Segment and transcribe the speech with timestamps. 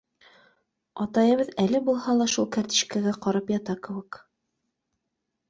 [1.03, 4.21] Атайыбыҙ әле булһа ла шул кәртишкәгә ҡарап ята кеүек.